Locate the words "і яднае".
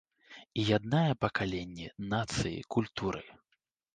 0.59-1.09